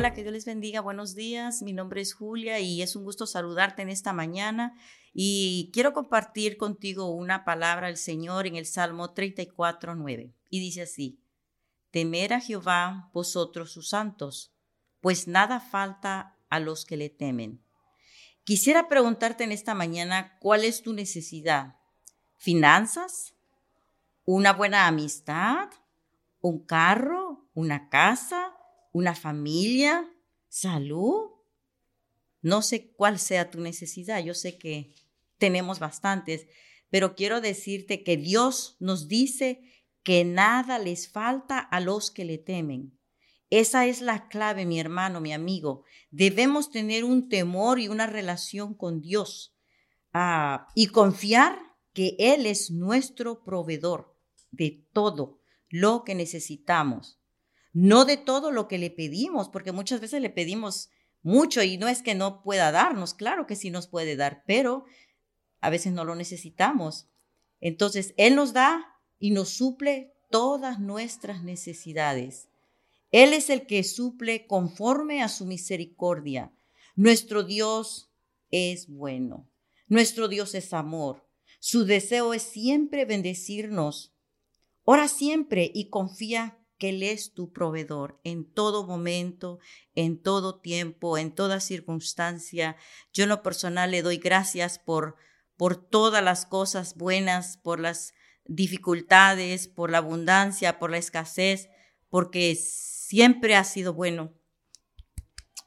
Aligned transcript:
les 0.00 0.44
bendiga. 0.44 0.82
Buenos 0.82 1.14
días. 1.14 1.62
Mi 1.62 1.72
nombre 1.72 2.02
es 2.02 2.12
Julia 2.12 2.60
y 2.60 2.82
es 2.82 2.96
un 2.96 3.04
gusto 3.04 3.26
saludarte 3.26 3.80
en 3.80 3.88
esta 3.88 4.12
mañana. 4.12 4.76
Y 5.14 5.70
quiero 5.72 5.94
compartir 5.94 6.58
contigo 6.58 7.08
una 7.14 7.46
palabra 7.46 7.86
del 7.86 7.96
Señor 7.96 8.46
en 8.46 8.56
el 8.56 8.66
Salmo 8.66 9.14
34, 9.14 9.94
9. 9.94 10.34
Y 10.50 10.60
dice 10.60 10.82
así, 10.82 11.18
temer 11.92 12.34
a 12.34 12.40
Jehová 12.40 13.08
vosotros 13.14 13.72
sus 13.72 13.88
santos, 13.88 14.52
pues 15.00 15.28
nada 15.28 15.60
falta 15.60 16.36
a 16.50 16.60
los 16.60 16.84
que 16.84 16.98
le 16.98 17.08
temen. 17.08 17.62
Quisiera 18.44 18.88
preguntarte 18.88 19.44
en 19.44 19.52
esta 19.52 19.74
mañana, 19.74 20.36
¿cuál 20.40 20.64
es 20.64 20.82
tu 20.82 20.92
necesidad? 20.92 21.76
¿Finanzas? 22.36 23.34
¿Una 24.26 24.52
buena 24.52 24.88
amistad? 24.88 25.70
¿Un 26.42 26.66
carro? 26.66 27.48
¿Una 27.54 27.88
casa? 27.88 28.55
Una 28.96 29.14
familia, 29.14 30.10
salud. 30.48 31.32
No 32.40 32.62
sé 32.62 32.92
cuál 32.92 33.18
sea 33.18 33.50
tu 33.50 33.60
necesidad, 33.60 34.24
yo 34.24 34.32
sé 34.32 34.56
que 34.56 34.94
tenemos 35.36 35.80
bastantes, 35.80 36.46
pero 36.88 37.14
quiero 37.14 37.42
decirte 37.42 38.02
que 38.02 38.16
Dios 38.16 38.76
nos 38.80 39.06
dice 39.06 39.60
que 40.02 40.24
nada 40.24 40.78
les 40.78 41.08
falta 41.08 41.58
a 41.58 41.80
los 41.80 42.10
que 42.10 42.24
le 42.24 42.38
temen. 42.38 42.98
Esa 43.50 43.84
es 43.84 44.00
la 44.00 44.28
clave, 44.28 44.64
mi 44.64 44.80
hermano, 44.80 45.20
mi 45.20 45.34
amigo. 45.34 45.84
Debemos 46.10 46.70
tener 46.70 47.04
un 47.04 47.28
temor 47.28 47.78
y 47.78 47.88
una 47.88 48.06
relación 48.06 48.72
con 48.72 49.02
Dios 49.02 49.54
ah, 50.14 50.68
y 50.74 50.86
confiar 50.86 51.58
que 51.92 52.16
Él 52.18 52.46
es 52.46 52.70
nuestro 52.70 53.44
proveedor 53.44 54.16
de 54.52 54.86
todo 54.94 55.42
lo 55.68 56.02
que 56.02 56.14
necesitamos 56.14 57.20
no 57.76 58.06
de 58.06 58.16
todo 58.16 58.52
lo 58.52 58.68
que 58.68 58.78
le 58.78 58.88
pedimos, 58.90 59.50
porque 59.50 59.70
muchas 59.70 60.00
veces 60.00 60.22
le 60.22 60.30
pedimos 60.30 60.88
mucho 61.22 61.62
y 61.62 61.76
no 61.76 61.88
es 61.88 62.00
que 62.00 62.14
no 62.14 62.42
pueda 62.42 62.72
darnos, 62.72 63.12
claro 63.12 63.46
que 63.46 63.54
sí 63.54 63.68
nos 63.68 63.86
puede 63.86 64.16
dar, 64.16 64.44
pero 64.46 64.86
a 65.60 65.68
veces 65.68 65.92
no 65.92 66.06
lo 66.06 66.14
necesitamos. 66.14 67.06
Entonces, 67.60 68.14
Él 68.16 68.34
nos 68.34 68.54
da 68.54 68.98
y 69.18 69.30
nos 69.30 69.50
suple 69.50 70.14
todas 70.30 70.80
nuestras 70.80 71.42
necesidades. 71.42 72.48
Él 73.12 73.34
es 73.34 73.50
el 73.50 73.66
que 73.66 73.84
suple 73.84 74.46
conforme 74.46 75.22
a 75.22 75.28
su 75.28 75.44
misericordia. 75.44 76.54
Nuestro 76.94 77.42
Dios 77.42 78.10
es 78.50 78.88
bueno. 78.88 79.50
Nuestro 79.86 80.28
Dios 80.28 80.54
es 80.54 80.72
amor. 80.72 81.28
Su 81.58 81.84
deseo 81.84 82.32
es 82.32 82.42
siempre 82.42 83.04
bendecirnos. 83.04 84.14
Ora 84.84 85.08
siempre 85.08 85.70
y 85.74 85.90
confía 85.90 86.58
que 86.78 86.90
Él 86.90 87.02
es 87.02 87.32
tu 87.32 87.52
proveedor 87.52 88.20
en 88.24 88.50
todo 88.50 88.86
momento, 88.86 89.58
en 89.94 90.20
todo 90.20 90.60
tiempo, 90.60 91.18
en 91.18 91.34
toda 91.34 91.60
circunstancia. 91.60 92.76
Yo 93.12 93.24
en 93.24 93.30
lo 93.30 93.42
personal 93.42 93.90
le 93.90 94.02
doy 94.02 94.18
gracias 94.18 94.78
por, 94.78 95.16
por 95.56 95.76
todas 95.76 96.22
las 96.22 96.46
cosas 96.46 96.96
buenas, 96.96 97.56
por 97.58 97.80
las 97.80 98.12
dificultades, 98.44 99.68
por 99.68 99.90
la 99.90 99.98
abundancia, 99.98 100.78
por 100.78 100.90
la 100.90 100.98
escasez, 100.98 101.68
porque 102.08 102.54
siempre 102.56 103.56
ha 103.56 103.64
sido 103.64 103.94
bueno. 103.94 104.34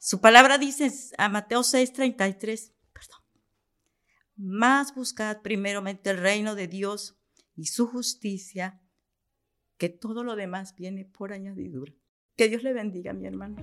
Su 0.00 0.20
palabra 0.20 0.58
dice 0.58 0.90
a 1.18 1.28
Mateo 1.28 1.62
6:33, 1.62 2.72
perdón, 2.92 3.20
más 4.36 4.94
buscad 4.94 5.42
primeramente 5.42 6.10
el 6.10 6.18
reino 6.18 6.54
de 6.54 6.68
Dios 6.68 7.18
y 7.56 7.66
su 7.66 7.86
justicia 7.86 8.80
que 9.78 9.88
todo 9.88 10.24
lo 10.24 10.36
demás 10.36 10.74
viene 10.76 11.04
por 11.04 11.32
añadidura. 11.32 11.92
Que 12.36 12.48
Dios 12.48 12.62
le 12.62 12.72
bendiga, 12.72 13.12
mi 13.12 13.26
hermano. 13.26 13.56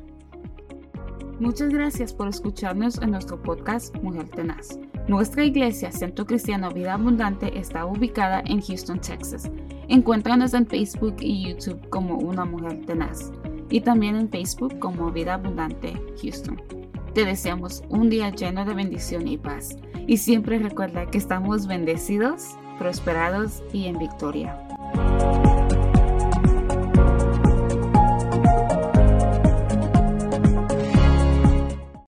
Muchas 1.40 1.70
gracias 1.70 2.14
por 2.14 2.30
escucharnos 2.30 2.98
en 3.02 3.12
nuestro 3.12 3.42
podcast 3.42 3.94
Mujer 3.98 4.30
Tenaz. 4.30 4.80
Nuestra 5.10 5.44
iglesia, 5.44 5.92
Centro 5.92 6.26
Cristiano 6.26 6.72
Vida 6.72 6.94
Abundante, 6.94 7.60
está 7.60 7.86
ubicada 7.86 8.42
en 8.46 8.62
Houston, 8.62 9.00
Texas. 9.02 9.52
Encuéntranos 9.90 10.54
en 10.54 10.66
Facebook 10.66 11.18
y 11.20 11.50
YouTube 11.50 11.90
como 11.90 12.18
Una 12.18 12.46
Mujer 12.46 12.86
Tenaz 12.86 13.32
y 13.70 13.82
también 13.82 14.16
en 14.16 14.30
Facebook 14.30 14.80
como 14.80 15.12
Vida 15.12 15.36
Abundante 15.36 15.94
Houston. 16.22 16.62
Te 17.14 17.26
deseamos 17.26 17.84
un 17.90 18.10
día 18.10 18.30
lleno 18.30 18.66
de 18.66 18.74
bendición 18.74 19.28
y 19.28 19.38
paz. 19.38 19.78
Y 20.08 20.18
siempre 20.18 20.60
recuerda 20.60 21.10
que 21.10 21.18
estamos 21.18 21.68
bendecidos, 21.68 22.58
prosperados 22.78 23.64
y 23.74 23.86
en 23.86 23.98
victoria. 23.98 24.65